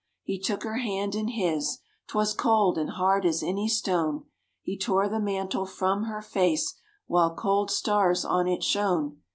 [0.23, 4.25] He took her hand in his; 'twas cold and hard as any stone.
[4.63, 6.73] He tore the mantle from her face
[7.05, 9.19] while cold stars on it shone.